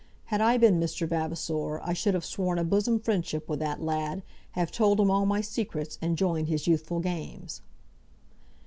[0.33, 1.07] Had I been Mr.
[1.07, 5.27] Vavasor I should have sworn a bosom friendship with that lad, have told him all
[5.27, 7.61] my secrets, and joined his youthful games.